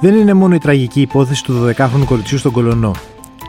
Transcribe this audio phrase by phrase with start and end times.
[0.00, 2.92] Δεν είναι μόνο η τραγική υπόθεση του 12χρονου κοριτσιού στον Κολονό.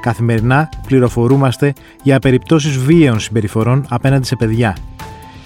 [0.02, 4.78] Καθημερινά πληροφορούμαστε για περιπτώσεις βίαιων συμπεριφορών απέναντι σε παιδιά.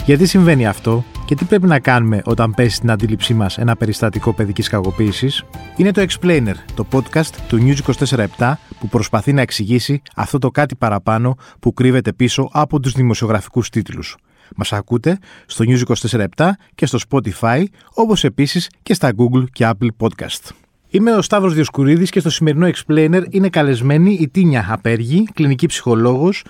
[0.06, 4.34] Γιατί συμβαίνει αυτό; Και τι πρέπει να κάνουμε όταν πέσει στην αντίληψή μας ένα περιστατικό
[4.34, 5.44] παιδικής κακοποίησης,
[5.78, 7.94] είναι το Explainer, το podcast του News
[8.38, 13.70] 24 που προσπαθεί να εξηγήσει αυτό το κάτι παραπάνω που κρύβεται πίσω από τους δημοσιογραφικούς
[13.70, 14.18] τίτλους.
[14.56, 19.90] Μας ακούτε στο News 24 και στο Spotify, όπως επίσης και στα Google και Apple
[19.98, 20.67] Podcast.
[20.98, 26.44] Είμαι ο Σταύρος Διοσκουρίδης και στο σημερινό Explainer είναι καλεσμένη η Τίνια Απέργη, κλινική ψυχολόγος,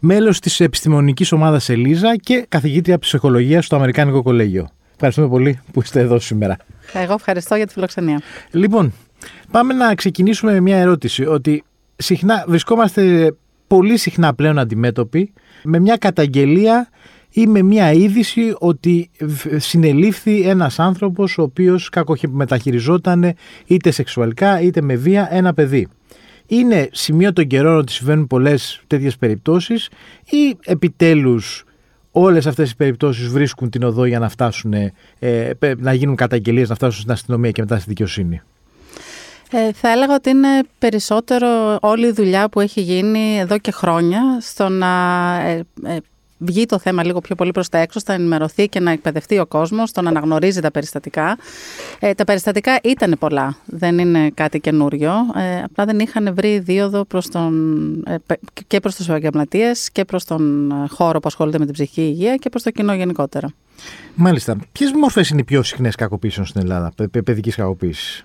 [0.00, 4.68] μέλος της επιστημονικής ομάδας Ελίζα και καθηγήτρια ψυχολογίας στο Αμερικάνικο Κολέγιο.
[4.92, 6.56] Ευχαριστούμε πολύ που είστε εδώ σήμερα.
[6.92, 8.20] Εγώ ευχαριστώ για τη φιλοξενία.
[8.50, 8.92] Λοιπόν,
[9.50, 11.24] πάμε να ξεκινήσουμε με μια ερώτηση.
[11.26, 11.64] Ότι
[11.96, 13.34] συχνά βρισκόμαστε
[13.66, 15.32] πολύ συχνά πλέον αντιμέτωποι
[15.62, 16.88] με μια καταγγελία
[17.36, 19.10] ή με μια είδηση ότι
[19.56, 23.34] συνελήφθη ένας άνθρωπος ο οποίος κακομεταχειριζόταν
[23.66, 25.88] είτε σεξουαλικά είτε με βία ένα παιδί.
[26.46, 29.88] Είναι σημείο των καιρών ότι συμβαίνουν πολλές τέτοιες περιπτώσεις
[30.24, 31.64] ή επιτέλους
[32.10, 34.72] όλες αυτές οι περιπτώσεις βρίσκουν την οδό για να φτάσουν,
[35.18, 38.42] ε, να γίνουν καταγγελίες, να φτάσουν στην αστυνομία και μετά στη δικαιοσύνη;
[39.50, 44.22] Ε, θα έλεγα ότι είναι περισσότερο όλη η δουλειά που έχει γίνει εδώ και χρόνια
[44.40, 44.86] στο να
[45.40, 45.96] ε, ε
[46.38, 49.46] βγει το θέμα λίγο πιο πολύ προς τα έξω, θα ενημερωθεί και να εκπαιδευτεί ο
[49.46, 51.38] κόσμος, το να αναγνωρίζει τα περιστατικά.
[51.98, 55.12] Ε, τα περιστατικά ήταν πολλά, δεν είναι κάτι καινούριο.
[55.36, 57.54] Ε, απλά δεν είχαν βρει δίωδο προς τον,
[58.06, 58.16] ε,
[58.66, 62.34] και προς τους επαγγελματίες και προς τον ε, χώρο που ασχολείται με την ψυχική υγεία
[62.34, 63.48] και προς το κοινό γενικότερα.
[64.14, 64.56] Μάλιστα.
[64.72, 66.92] Ποιες μορφές είναι οι πιο συχνές κακοποίησεων στην Ελλάδα,
[67.24, 68.24] παιδικής κακοποίησης;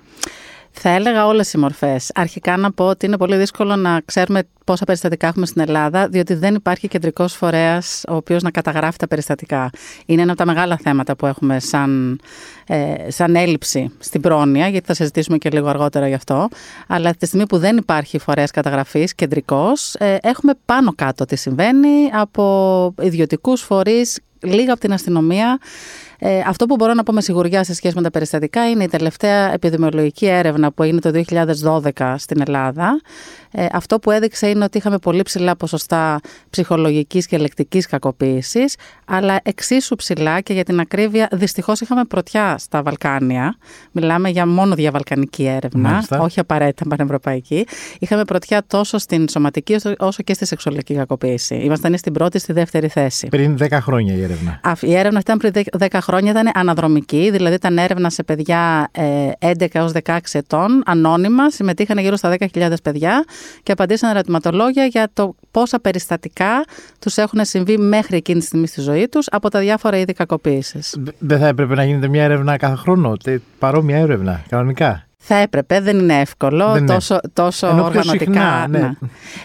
[0.82, 2.12] Θα έλεγα όλες οι μορφές.
[2.16, 6.34] Αρχικά να πω ότι είναι πολύ δύσκολο να ξέρουμε πόσα περιστατικά έχουμε στην Ελλάδα, διότι
[6.34, 9.70] δεν υπάρχει κεντρικός φορέας ο οποίος να καταγράφει τα περιστατικά.
[10.06, 12.20] Είναι ένα από τα μεγάλα θέματα που έχουμε σαν,
[12.68, 16.48] ε, σαν έλλειψη στην πρόνοια, γιατί θα συζητήσουμε και λίγο αργότερα γι' αυτό.
[16.88, 22.10] Αλλά τη στιγμή που δεν υπάρχει φορέας καταγραφής κεντρικός, ε, έχουμε πάνω κάτω τι συμβαίνει
[22.14, 25.60] από ιδιωτικούς φορείς, λίγα από την αστυνομία.
[26.20, 28.88] Ε, αυτό που μπορώ να πω με σιγουριά σε σχέση με τα περιστατικά είναι η
[28.88, 31.12] τελευταία επιδημιολογική έρευνα που έγινε το
[31.96, 33.02] 2012 στην Ελλάδα.
[33.52, 36.20] Ε, αυτό που έδειξε είναι ότι είχαμε πολύ ψηλά ποσοστά
[36.50, 38.76] ψυχολογικής και ελεκτικής κακοποίησης,
[39.06, 43.56] αλλά εξίσου ψηλά και για την ακρίβεια δυστυχώς είχαμε πρωτιά στα Βαλκάνια.
[43.92, 46.20] Μιλάμε για μόνο διαβαλκανική έρευνα, Μάλιστα.
[46.20, 47.68] όχι απαραίτητα πανευρωπαϊκή.
[48.00, 51.56] Είχαμε πρωτιά τόσο στην σωματική όσο και στη σεξουαλική κακοποίηση.
[51.56, 53.28] Ήμασταν στην πρώτη, στη δεύτερη θέση.
[53.28, 54.62] Πριν 10 χρόνια η έρευνα.
[54.82, 58.92] Η έρευνα ήταν πριν 10 χρόνια, ήταν αναδρομική, δηλαδή ήταν έρευνα σε παιδιά
[59.40, 63.26] 11 έως 16 ετών, ανώνυμα, συμμετείχαν γύρω στα 10.000 παιδιά
[63.64, 66.64] και απαντήσαν ερωτηματολόγια για το πόσα περιστατικά
[67.00, 70.96] τους έχουν συμβεί μέχρι εκείνη τη στιγμή στη ζωή τους από τα διάφορα είδη κακοποίησης.
[71.20, 73.14] Δεν θα έπρεπε να γίνεται μια έρευνα κάθε χρόνο,
[73.60, 75.09] παρόμοια έρευνα, κανονικά.
[75.22, 78.18] Θα έπρεπε, δεν είναι εύκολο, δεν τόσο, τόσο οργανωτικά.
[78.18, 78.80] Συχνά, ναι.
[78.80, 78.92] ναι.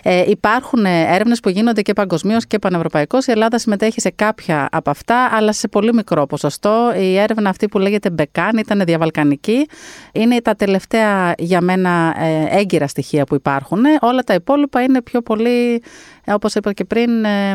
[0.03, 3.27] Ε, υπάρχουν έρευνες που γίνονται και παγκοσμίως και πανευρωπαϊκώς.
[3.27, 6.93] Η Ελλάδα συμμετέχει σε κάποια από αυτά, αλλά σε πολύ μικρό ποσοστό.
[6.99, 9.69] Η έρευνα αυτή που λέγεται Μπεκάν ήταν διαβαλκανική.
[10.13, 13.83] Είναι τα τελευταία για μένα ε, έγκυρα στοιχεία που υπάρχουν.
[14.01, 15.83] Όλα τα υπόλοιπα είναι πιο πολύ
[16.25, 17.55] ε, όπως είπα και πριν, ε,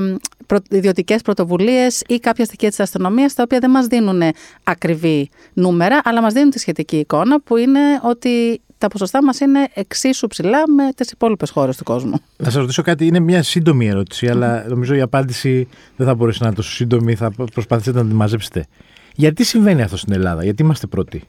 [0.70, 4.22] ιδιωτικές πρωτοβουλίες ή κάποια στοιχεία της αστυνομίας, τα οποία δεν μας δίνουν
[4.64, 9.68] ακριβή νούμερα, αλλά μας δίνουν τη σχετική εικόνα, που είναι ότι τα ποσοστά μας είναι
[9.74, 12.20] εξίσου ψηλά με τις υπόλοιπες χώρες του κόσμου.
[12.38, 16.38] Θα σας ρωτήσω κάτι, είναι μια σύντομη ερώτηση, αλλά νομίζω η απάντηση δεν θα μπορέσει
[16.42, 18.66] να είναι τόσο σύντομη, θα προσπαθήσετε να τη μαζέψετε.
[19.16, 21.24] Γιατί συμβαίνει αυτό στην Ελλάδα, γιατί είμαστε πρώτοι;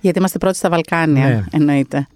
[0.00, 1.44] Γιατί είμαστε πρώτοι στα Βαλκάνια, ναι.
[1.50, 2.06] εννοείται.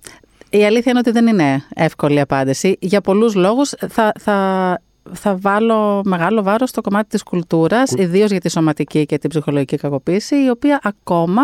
[0.59, 2.77] Η αλήθεια είναι ότι δεν είναι εύκολη απάντηση.
[2.81, 4.81] Για πολλούς λόγους θα, θα,
[5.13, 8.03] θα βάλω μεγάλο βάρος στο κομμάτι της κουλτούρας, Κου...
[8.03, 11.43] ιδίως για τη σωματική και την ψυχολογική κακοποίηση, η οποία ακόμα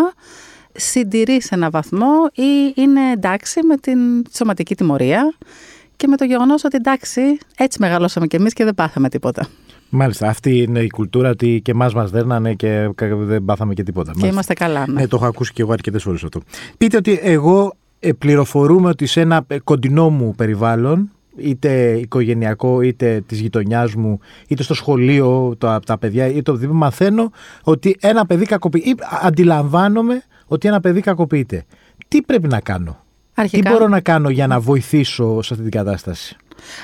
[0.73, 3.99] συντηρεί σε ένα βαθμό ή είναι εντάξει με την
[4.33, 5.35] σωματική τιμωρία
[5.97, 7.21] και με το γεγονός ότι εντάξει,
[7.57, 9.49] έτσι μεγαλώσαμε κι εμείς και δεν πάθαμε τίποτα.
[9.91, 10.29] Μάλιστα.
[10.29, 14.13] Αυτή είναι η κουλτούρα ότι και εμάς μας δέρνανε και δεν πάθαμε και τίποτα.
[14.21, 14.85] Και είμαστε καλά.
[14.87, 15.01] Ναι.
[15.01, 16.41] ναι, το έχω ακούσει και εγώ αρκετές φορές αυτό.
[16.79, 17.80] Πείτε ότι εγώ ε,
[18.19, 24.63] πληροφορούμε ότι σε ένα ε, κοντινό μου περιβάλλον, είτε οικογενειακό, είτε της γειτονιάς μου, είτε
[24.63, 27.31] στο σχολείο, τα, τα παιδιά, είτε το οτιδήποτε, μαθαίνω
[27.63, 28.95] ότι ένα παιδί κακοποιείται.
[29.23, 31.65] Αντιλαμβάνομαι ότι ένα παιδί κακοποιείται.
[32.09, 33.05] Τι πρέπει να κάνω,
[33.35, 33.63] Αρχικά...
[33.63, 36.37] Τι μπορώ να κάνω για να βοηθήσω σε αυτή την κατάσταση;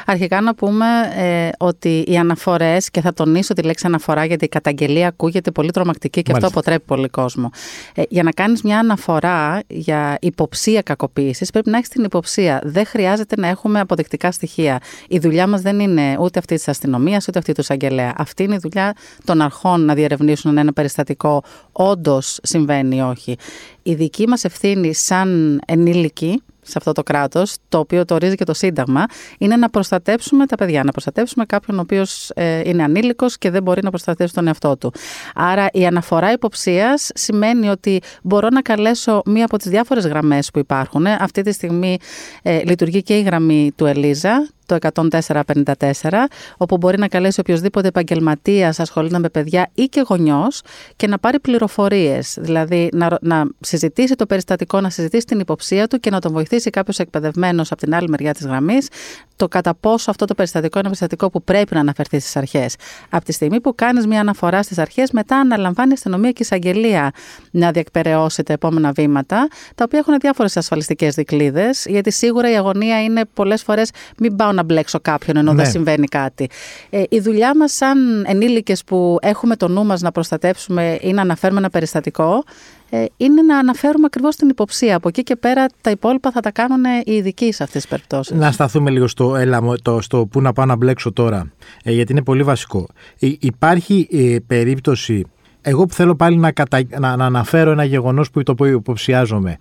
[0.06, 0.86] Αρχικά να πούμε
[1.16, 5.70] ε, ότι οι αναφορές, και θα τονίσω τη λέξη αναφορά γιατί η καταγγελία ακούγεται πολύ
[5.70, 7.50] τρομακτική και αυτό αποτρέπει πολύ κόσμο.
[7.94, 12.60] Ε, για να κάνεις μια αναφορά για υποψία κακοποίησης, πρέπει να έχεις την υποψία.
[12.64, 14.80] Δεν χρειάζεται να έχουμε αποδεικτικά στοιχεία.
[15.08, 18.12] Η δουλειά μας δεν είναι ούτε αυτή της αστυνομίας ούτε αυτή του εισαγγελέα.
[18.16, 18.94] Αυτή είναι η δουλειά
[19.24, 21.42] των αρχών να διερευνήσουν αν ένα περιστατικό
[21.72, 23.36] όντως συμβαίνει ή όχι.
[23.82, 28.44] Η δική μας ευθύνη σαν ενήλικοι σε αυτό το κράτος, το οποίο το ορίζει και
[28.44, 29.04] το Σύνταγμα,
[29.38, 30.84] είναι να προστατέψουμε τα παιδιά.
[30.84, 34.76] Να προστατέψουμε κάποιον ο οποίος ε, είναι ανήλικος και δεν μπορεί να προστατεύσει τον εαυτό
[34.76, 34.92] του.
[35.34, 40.58] Άρα η αναφορά υποψίας σημαίνει ότι μπορώ να καλέσω μία από τις διάφορες γραμμές που
[40.58, 41.06] υπάρχουν.
[41.06, 41.98] Αυτή τη στιγμή
[42.42, 46.10] ε, λειτουργεί και η γραμμή του Ελίζα, το 1454,
[46.56, 50.62] όπου μπορεί να καλέσει οποιοδήποτε επαγγελματίας ασχολείται με παιδιά ή και γονιός
[50.96, 52.36] και να πάρει πληροφορίες.
[52.40, 56.70] Δηλαδή να, να συζητήσει το περιστατικό, να συζητήσει την υποψία του και να τον βοηθήσει
[56.70, 58.88] κάποιος εκπαιδευμένος από την άλλη μεριά της γραμμής
[59.36, 62.74] το κατά πόσο αυτό το περιστατικό είναι περιστατικό που πρέπει να αναφερθεί στις αρχές.
[63.10, 66.42] Από τη στιγμή που κάνεις μια αναφορά στις αρχές, μετά αναλαμβάνει η αστυνομία και η
[66.44, 67.10] εισαγγελία
[67.50, 73.02] να διεκπαιρεώσει τα επόμενα βήματα, τα οποία έχουν διάφορες ασφαλιστικές δικλείδες, γιατί σίγουρα η αγωνία
[73.02, 75.62] είναι πολλές φορές μην πάω να μπλέξω κάποιον ενώ ναι.
[75.62, 76.48] δεν συμβαίνει κάτι.
[76.90, 81.22] Ε, η δουλειά μας, σαν ενήλικες που έχουμε το νου μας να προστατεύσουμε ή να
[81.22, 82.44] αναφέρουμε ένα περιστατικό,
[82.90, 84.96] ε, είναι να αναφέρουμε ακριβώς την υποψία.
[84.96, 88.36] Από εκεί και πέρα τα υπόλοιπα θα τα κάνουν οι ειδικοί σε αυτές τις περιπτώσεις.
[88.36, 91.52] Να σταθούμε λίγο στο, έλα, το, στο πού να πάω να μπλέξω τώρα,
[91.84, 92.88] ε, γιατί είναι πολύ βασικό.
[93.18, 95.24] υπάρχει ε, περίπτωση.
[95.60, 96.82] Εγώ που θέλω πάλι να, κατα...
[96.98, 99.58] να, να αναφέρω ένα γεγονός που το υποψιάζομαι.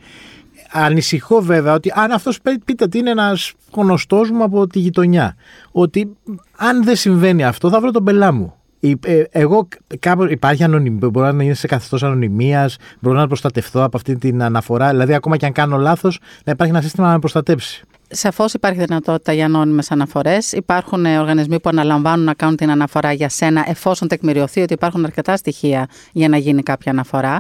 [0.78, 5.36] Ανησυχώ βέβαια ότι αν αυτός πείτε ότι είναι ένας γνωστός μου από τη γειτονιά,
[5.72, 6.18] ότι
[6.58, 8.54] αν δεν συμβαίνει αυτό θα βρω τον πελά μου.
[8.80, 9.68] Ε, εγώ
[10.00, 14.44] κάπου υπάρχει ανωνυμία, μπορώ να είναι σε καθεστώς ανωνυμίας, μπορώ να προστατευτώ από αυτή την
[14.44, 14.90] αναφορά.
[14.90, 17.84] Δηλαδή, ακόμα και αν κάνω λάθος, να υπάρχει ένα σύστημα να με προστατέψει.
[18.10, 20.52] Σαφώς υπάρχει δυνατότητα για ανώνυμες αναφορές.
[20.52, 25.06] Υπάρχουν ε, οργανισμοί που αναλαμβάνουν να κάνουν την αναφορά για σένα, εφόσον τεκμηριωθεί ότι υπάρχουν
[25.06, 27.40] αρκετά στοιχεία για να γίνει κάποια αναφορά.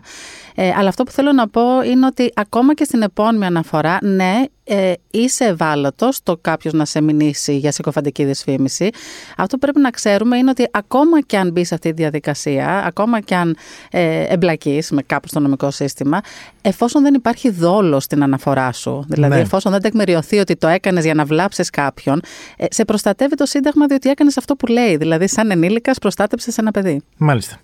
[0.55, 4.43] Ε, αλλά αυτό που θέλω να πω είναι ότι ακόμα και στην επόμενη αναφορά, ναι,
[4.67, 8.89] ε, είσαι ευάλωτος το κάποιος να σε μηνύσει για συκοφαντική δυσφήμιση.
[9.37, 12.83] Αυτό που πρέπει να ξέρουμε είναι ότι ακόμα και αν μπει σε αυτή τη διαδικασία,
[12.85, 13.57] ακόμα και αν
[13.91, 16.21] ε, εμπλακείς με κάπου στο νομικό σύστημα,
[16.61, 19.41] εφόσον δεν υπάρχει δόλος στην αναφορά σου, δηλαδή ναι.
[19.41, 22.21] εφόσον δεν τεκμηριωθεί ότι το έκανες για να βλάψεις κάποιον,
[22.57, 24.97] ε, σε προστατεύει το Σύνταγμα διότι έκανες αυτό που λέει.
[24.97, 27.01] Δηλαδή, σαν ενήλικας, προστάτεψες ένα παιδί.
[27.17, 27.59] Μάλιστα.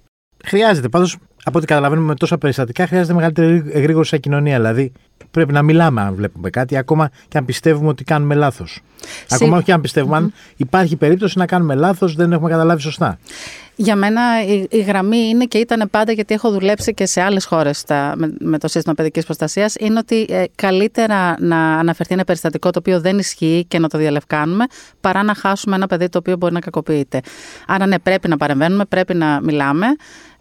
[0.45, 4.55] Χρειάζεται πάντως, από ό,τι καταλαβαίνουμε με τόσα περιστατικά, χρειάζεται μεγαλύτερη εγρήγορη σε κοινωνία.
[4.55, 4.91] Δηλαδή,
[5.31, 8.81] πρέπει να μιλάμε αν βλέπουμε κάτι, ακόμα και αν πιστεύουμε ότι κάνουμε λάθος.
[9.29, 13.19] Ακόμα και αν πιστεύουμε, αν υπάρχει περίπτωση να κάνουμε λάθος, δεν έχουμε καταλάβει σωστά.
[13.75, 17.45] Για μένα η, η, γραμμή είναι και ήταν πάντα γιατί έχω δουλέψει και σε άλλες
[17.45, 17.83] χώρες
[18.15, 19.75] με, με, το σύστημα παιδικής προστασίας.
[19.79, 23.97] Είναι ότι ε, καλύτερα να αναφερθεί ένα περιστατικό το οποίο δεν ισχύει και να το
[23.97, 24.65] διαλευκάνουμε
[25.01, 27.21] παρά να χάσουμε ένα παιδί το οποίο μπορεί να κακοποιείται.
[27.67, 29.85] Άρα, ναι, πρέπει να παρεμβαίνουμε, πρέπει να μιλάμε.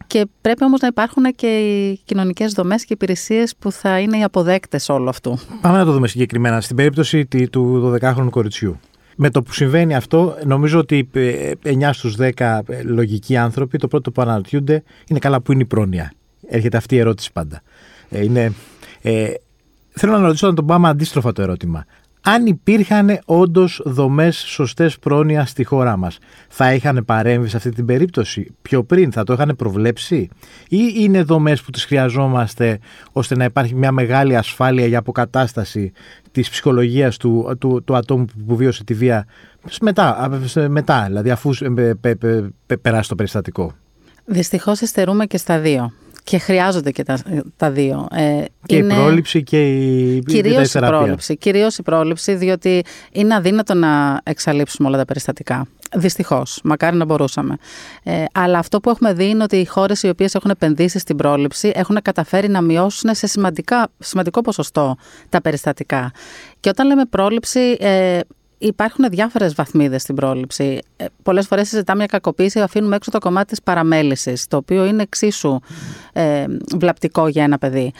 [0.06, 4.22] Και πρέπει όμως να υπάρχουν και οι κοινωνικές δομές και υπηρεσίες που θα είναι οι
[4.70, 5.38] αποδέκτε όλου αυτού.
[5.60, 6.60] Πάμε να το δούμε συγκεκριμένα.
[6.60, 8.80] Στην περίπτωση του 12χρονου κοριτσιού.
[9.16, 11.10] Με το που συμβαίνει αυτό, νομίζω ότι
[11.64, 16.12] 9 στους 10 λογικοί άνθρωποι το πρώτο που αναρωτιούνται είναι καλά που είναι η πρόνοια;
[16.48, 17.62] Έρχεται αυτή η ερώτηση πάντα.
[18.10, 18.52] Ε, είναι,
[19.02, 19.32] ε,
[19.90, 21.84] θέλω να ρωτήσω να το πάμε αντίστροφα το ερώτημα
[22.22, 26.18] αν υπήρχαν όντως δομές σωστές πρόνοια στη χώρα μας,
[26.48, 30.28] θα είχαν παρέμβει σε αυτή την περίπτωση πιο πριν, θα το είχαν προβλέψει,
[30.68, 32.78] ή είναι δομές που τις χρειαζόμαστε
[33.12, 35.92] ώστε να υπάρχει μια μεγάλη ασφάλεια για αποκατάσταση
[36.32, 39.26] της ψυχολογίας του, του, του ατόμου που βίωσε τη βία
[39.80, 40.38] μετά,
[40.68, 41.50] μετά δηλαδή αφού
[42.82, 43.72] περάσει το περιστατικό;
[44.24, 45.92] Δυστυχώς υστερούμε και στα δύο
[46.24, 47.18] και χρειάζονται και τα,
[47.56, 48.08] τα δύο.
[48.10, 48.94] Ε, και είναι...
[48.94, 51.36] η πρόληψη και η, κυρίως η, η πρόληψη.
[51.36, 55.66] Κυρίως η πρόληψη, διότι είναι αδύνατο να εξαλείψουμε όλα τα περιστατικά.
[55.96, 56.60] Δυστυχώς.
[56.64, 57.56] Μακάρι να μπορούσαμε.
[58.02, 61.16] Ε, αλλά αυτό που έχουμε δει είναι ότι οι χώρες οι οποίες έχουν επενδύσει στην
[61.16, 64.96] πρόληψη έχουν καταφέρει να μειώσουν σε σημαντικά, σημαντικό ποσοστό
[65.28, 66.12] τα περιστατικά.
[66.60, 68.20] Και όταν λέμε πρόληψη, ε,
[68.60, 70.78] υπάρχουν διάφορες βαθμίδες στην πρόληψη.
[70.96, 75.02] Ε, Πολλές φορές συζητάμε μια κακοποίηση, αφήνουμε έξω το κομμάτι της παραμέλησης, το οποίο είναι
[75.02, 75.60] εξίσου
[76.12, 76.44] ε,
[76.76, 77.92] βλαπτικό για ένα παιδί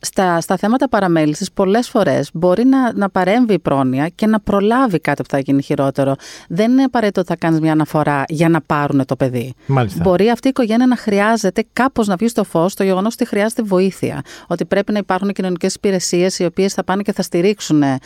[0.00, 4.98] στα, στα θέματα παραμέλησης, πολλές φορές μπορεί να, να παρέμβει η πρόνοια και να προλάβει
[4.98, 6.14] κάτι που θα γίνει χειρότερο.
[6.48, 9.54] Δεν είναι απαραίτητο ότι θα κάνεις μια αναφορά για να πάρουν το παιδί.
[9.66, 10.02] Μάλιστα.
[10.02, 13.62] Μπορεί αυτή η οικογένεια να χρειάζεται κάπως να βγει στο φως το γεγονός ότι χρειάζεται
[13.62, 14.22] βοήθεια.
[14.46, 17.98] Ότι πρέπει να υπάρχουν κοινωνικές υπηρεσίες οι οποίες θα πάνε και θα στηρίξουν ε,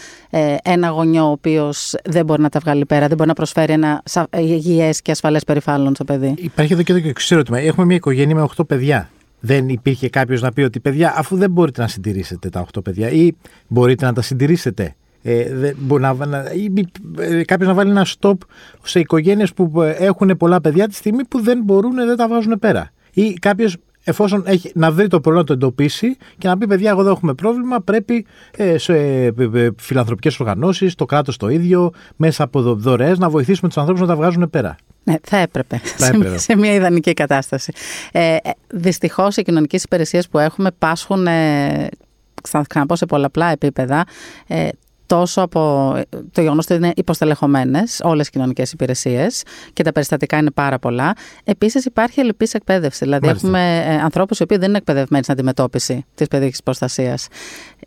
[0.62, 4.02] ένα γονιό ο οποίος δεν μπορεί να τα βγάλει πέρα, δεν μπορεί να προσφέρει ένα
[4.36, 6.34] υγιές και ασφαλές περιβάλλον στο παιδί.
[6.38, 9.08] Υπάρχει εδώ και εδώ και ξέρω Έχουμε μια οικογένεια με 8 παιδιά
[9.44, 13.10] δεν υπήρχε κάποιος να πει ότι παιδιά, αφού δεν μπορείτε να συντηρήσετε τα 8 παιδιά
[13.10, 13.32] ή
[13.68, 16.38] μπορείτε να τα συντηρήσετε, Ε, δεν, μπορεί να, να,
[17.18, 18.34] ε, κάποιος να βάλει ένα stop
[18.82, 22.58] σε οικογένειες που ε, έχουν πολλά παιδιά τη στιγμή που δεν μπορούν, δεν τα βάζουν
[22.58, 22.90] πέρα.
[23.12, 26.90] Ή κάποιος εφόσον έχει να βρει το πρόβλημα, να το εντοπίσει και να πει: Παιδιά,
[26.90, 27.80] εγώ δεν έχουμε πρόβλημα.
[27.80, 33.28] Πρέπει ε, σε ε, ε φιλανθρωπικές οργανώσεις, το κράτος το ίδιο, μέσα από δωρεές να
[33.28, 34.76] βοηθήσουμε τους ανθρώπους να τα βγάζουν πέρα.
[35.04, 35.80] Ναι, θα έπρεπε.
[35.84, 36.38] Θα έπρεπε.
[36.38, 37.72] Σε, μια ιδανική κατάσταση.
[38.12, 38.36] Ε,
[38.68, 41.26] Δυστυχώς, οι κοινωνικές υπηρεσίες που έχουμε πάσχουν.
[41.26, 41.88] Ε,
[42.48, 44.04] θα ξαναπώ σε πολλαπλά επίπεδα,
[44.46, 44.68] ε,
[45.06, 45.92] τόσο από
[46.32, 49.42] το γεγονός ότι είναι υποστελεχωμένες όλες οι κοινωνικές υπηρεσίες
[49.72, 51.12] και τα περιστατικά είναι πάρα πολλά.
[51.44, 53.04] Επίσης υπάρχει ελλειπής εκπαίδευση.
[53.04, 53.46] Δηλαδή, Μάλιστα.
[53.46, 57.28] έχουμε ε, ανθρώπους οι οποίοι δεν είναι εκπαιδευμένοι στην αντιμετώπιση της παιδικής προστασίας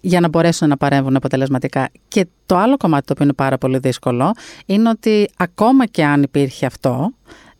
[0.07, 1.89] για να μπορέσουν να παρέμβουν αποτελεσματικά.
[2.07, 4.31] Και το άλλο κομμάτι το οποίο είναι πάρα πολύ δύσκολο
[4.65, 7.11] είναι ότι ακόμα και αν υπήρχε αυτό,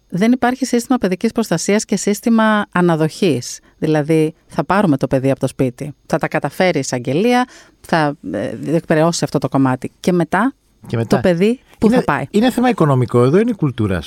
[0.10, 3.60] δεν υπάρχει σύστημα παιδικής προστασίας και σύστημα αναδοχής.
[3.78, 7.48] Δηλαδή θα πάρουμε το παιδί από το σπίτι, θα τα καταφέρει η εισαγγελία,
[7.82, 9.92] θα ε, διεκπαιρεώσει αυτό το κομμάτι.
[10.00, 10.54] Και μετά,
[10.88, 11.16] και μετά.
[11.16, 12.26] το παιδί που θα πάει.
[12.30, 14.02] Είναι θέμα οικονομικό εδώ, είναι κουλτούρα.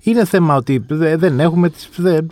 [0.00, 0.84] Είναι θέμα ότι
[1.16, 1.70] δεν έχουμε,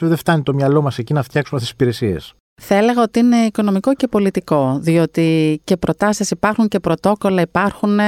[0.00, 2.34] δεν φτάνει το μυαλό μας εκεί να φτιάξουμε αυτές τις υπηρεσίες.
[2.60, 7.98] Θα έλεγα ότι είναι οικονομικό και πολιτικό, διότι και προτάσεις υπάρχουν και πρωτόκολλα υπάρχουν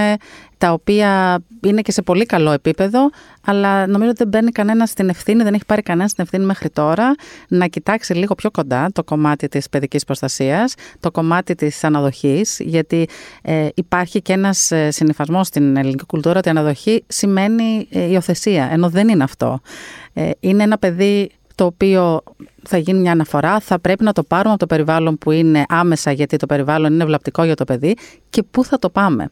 [0.59, 3.11] τα οποία είναι και σε πολύ καλό επίπεδο,
[3.45, 6.71] αλλά νομίζω ότι δεν μπαίνει κανένα στην ευθύνη, δεν έχει πάρει κανένα στην ευθύνη μέχρι
[6.71, 7.15] τώρα
[7.49, 13.09] να κοιτάξει λίγο πιο κοντά το κομμάτι της παιδικής προστασίας, το κομμάτι της αναδοχής, γιατί
[13.43, 18.69] ε, υπάρχει και ένας ε, συνειφασμός στην ελληνική κουλτούρα ότι η αναδοχή σημαίνει ε, υιοθεσία,
[18.73, 19.61] ενώ δεν είναι αυτό.
[20.13, 22.21] Ε, είναι ένα παιδί το οποίο
[22.63, 26.13] θα γίνει μια αναφορά, θα πρέπει να το πάρουμε από το περιβάλλον που είναι άμεσα
[26.13, 27.97] γιατί το περιβάλλον είναι βλαπτικό για το παιδί
[28.31, 29.29] και πού θα το πάμε.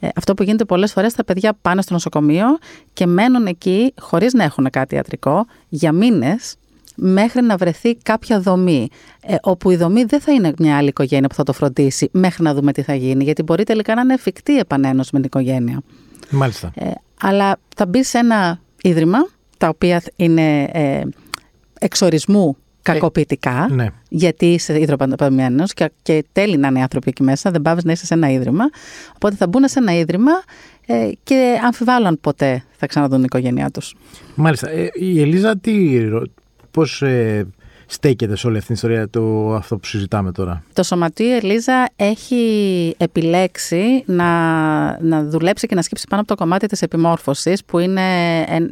[0.00, 2.46] Ε, αυτό που γίνεται πολλές φορές, τα παιδιά πάνε στο νοσοκομείο
[2.92, 6.56] και μένουν εκεί χωρίς να έχουν κάτι ιατρικό για μήνες
[6.94, 8.88] μέχρι να βρεθεί κάποια δομή,
[9.22, 12.42] ε, όπου η δομή δεν θα είναι μια άλλη οικογένεια που θα το φροντίσει μέχρι
[12.42, 15.30] να δούμε τι θα γίνει, γιατί μπορεί τελικά να είναι εφικτή η επανένωση με την
[15.34, 15.80] οικογένεια.
[16.30, 16.70] Μάλιστα.
[16.74, 19.18] Ε, αλλά θα μπει σε ένα ίδρυμα,
[19.58, 21.02] τα οποία είναι ε,
[21.78, 23.86] εξορισμού κακοποιητικά, ναι.
[24.08, 28.06] γιατί είσαι υδροπανταπαμένο και, και τέλει να είναι άνθρωποι εκεί μέσα, δεν πάβεις να είσαι
[28.06, 28.64] σε ένα ίδρυμα.
[29.14, 30.32] Οπότε θα μπουν σε ένα ίδρυμα
[30.86, 33.94] ε, και αμφιβάλλω αν ποτέ θα ξαναδούν την οικογένειά τους.
[34.34, 34.70] Μάλιστα.
[34.70, 35.98] Ε, η Ελίζα, τι,
[36.70, 37.46] πώς ε,
[37.90, 40.62] στέκεται σε όλη αυτή την ιστορία το, αυτό που συζητάμε τώρα.
[40.72, 46.66] Το Σωματείο Ελίζα έχει επιλέξει να, να δουλέψει και να σκύψει πάνω από το κομμάτι
[46.66, 48.02] της επιμόρφωσης που είναι,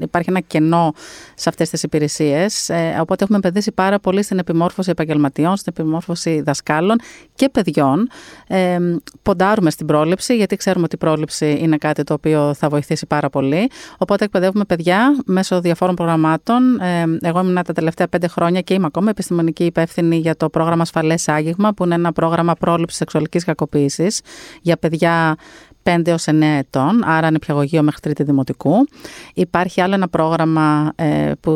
[0.02, 0.92] υπάρχει ένα κενό
[1.34, 6.40] σε αυτές τις υπηρεσίες ε, οπότε έχουμε επενδύσει πάρα πολύ στην επιμόρφωση επαγγελματιών, στην επιμόρφωση
[6.40, 6.98] δασκάλων
[7.34, 8.08] και παιδιών.
[8.46, 8.78] Ε,
[9.22, 13.30] ποντάρουμε στην πρόληψη γιατί ξέρουμε ότι η πρόληψη είναι κάτι το οποίο θα βοηθήσει πάρα
[13.30, 13.70] πολύ.
[13.98, 16.80] Οπότε εκπαιδεύουμε παιδιά μέσω διαφόρων προγραμμάτων.
[16.80, 20.48] Ε, εγώ ήμουν τα τελευταία πέντε χρόνια και είμαι ακόμα είμαι επιστημονική υπεύθυνη για το
[20.48, 24.20] πρόγραμμα Ασφαλές Άγγιγμα, που είναι ένα πρόγραμμα πρόληψης σεξουαλικής κακοποίησης
[24.62, 25.36] για παιδιά
[25.82, 28.88] 5 έως 9 ετών, άρα νηπιαγωγείο μέχρι τρίτη δημοτικού.
[29.34, 31.50] Υπάρχει άλλο ένα πρόγραμμα ε, που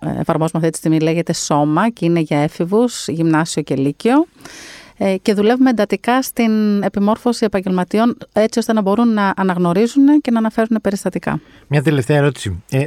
[0.00, 4.24] ε, εφαρμόζουμε αυτή τη στιγμή, λέγεται Σώμα και είναι για έφηβους, γυμνάσιο και λύκειο ε,
[5.22, 10.78] και δουλεύουμε εντατικά στην επιμόρφωση επαγγελματιών έτσι ώστε να μπορούν να αναγνωρίζουν και να αναφέρουν
[10.82, 11.40] περιστατικά.
[11.68, 12.62] Μια τελευταία ερώτηση.
[12.70, 12.84] Ε,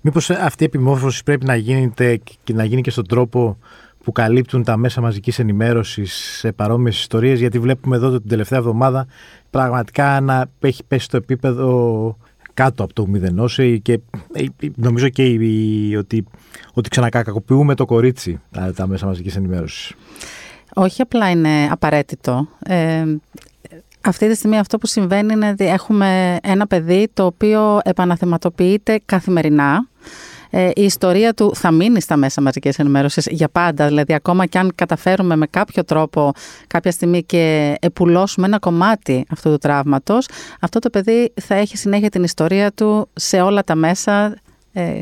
[0.00, 3.58] Μήπως αυτή η επιμόρφωση πρέπει να, γίνεται και να γίνει και στον τρόπο
[4.04, 9.06] που καλύπτουν τα μέσα μαζικής ενημέρωσης σε παρόμοιες ιστορίες, γιατί βλέπουμε εδώ την τελευταία εβδομάδα
[9.50, 12.18] πραγματικά να έχει πέσει το επίπεδο
[12.54, 14.00] κάτω από το μηδενός και
[14.32, 14.44] ε,
[14.76, 15.22] νομίζω και
[15.98, 16.24] ότι,
[16.74, 19.94] ότι ξανακακοποιούμε το κορίτσι τα, τα μέσα μαζικής ενημέρωσης.
[20.74, 22.48] Όχι απλά είναι απαραίτητο.
[22.66, 23.04] Ε,
[24.00, 29.88] αυτή τη στιγμή αυτό που συμβαίνει είναι ότι έχουμε ένα παιδί το οποίο επαναθεματοποιείται καθημερινά.
[30.50, 33.86] Ε, η ιστορία του θα μείνει στα μέσα μαζικής ενημέρωσης για πάντα.
[33.86, 36.32] Δηλαδή, ακόμα και αν καταφέρουμε με κάποιο τρόπο
[36.66, 40.28] κάποια στιγμή και επουλώσουμε ένα κομμάτι αυτού του τραύματος,
[40.60, 44.36] αυτό το παιδί θα έχει συνέχεια την ιστορία του σε όλα τα μέσα
[44.72, 45.00] ε,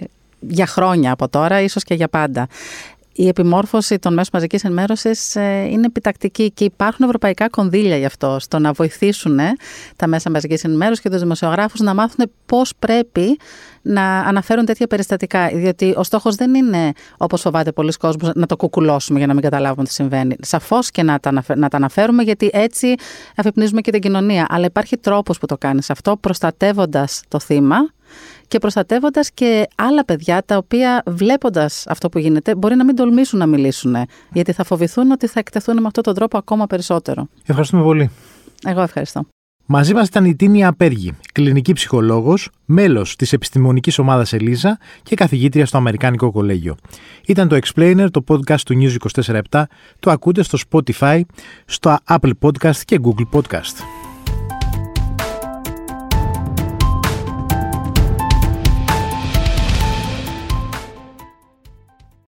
[0.48, 2.46] για χρόνια από τώρα, ίσως και για πάντα
[3.16, 8.36] η επιμόρφωση των μέσων μαζικής ενημέρωσης ε, είναι επιτακτική και υπάρχουν ευρωπαϊκά κονδύλια γι' αυτό,
[8.40, 9.52] στο να βοηθήσουν ε,
[9.96, 13.38] τα μέσα μαζικής ενημέρωσης και τους δημοσιογράφους να μάθουν πώς πρέπει
[13.82, 15.48] να αναφέρουν τέτοια περιστατικά.
[15.48, 19.42] Διότι ο στόχος δεν είναι, όπως φοβάται πολλοί κόσμοι, να το κουκουλώσουμε για να μην
[19.42, 20.36] καταλάβουμε τι συμβαίνει.
[20.40, 22.94] Σαφώς και να τα, να τα αναφέρουμε, γιατί έτσι
[23.36, 24.46] αφυπνίζουμε και την κοινωνία.
[24.48, 27.76] Αλλά υπάρχει τρόπος που το κάνεις αυτό, προστατεύοντας το θύμα
[28.54, 33.38] και προστατεύοντας και άλλα παιδιά τα οποία βλέποντας αυτό που γίνεται μπορεί να μην τολμήσουν
[33.38, 33.96] να μιλήσουν
[34.32, 37.28] γιατί θα φοβηθούν ότι θα εκτεθούν με αυτόν τον τρόπο ακόμα περισσότερο.
[37.46, 38.10] Ευχαριστούμε πολύ.
[38.66, 39.26] Εγώ ευχαριστώ.
[39.66, 45.66] Μαζί μας ήταν η Τίνια Απέργη, κλινική ψυχολόγος, μέλος της επιστημονικής ομάδας Ελίζα και καθηγήτρια
[45.66, 46.76] στο Αμερικάνικο Κολέγιο.
[47.26, 49.64] Ήταν το Explainer, το podcast του News 24
[50.00, 51.20] Το ακούτε στο Spotify,
[51.64, 53.93] στο Apple Podcast και Google Podcast.